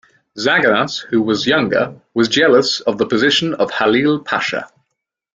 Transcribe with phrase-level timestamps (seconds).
[0.35, 4.67] Zaganos, who was younger, was jealous of the position of Halil Pasha.